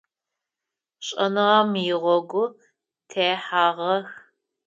[1.05, 2.45] Шӏэныгъэм игъогу
[3.09, 4.07] техьагъэх.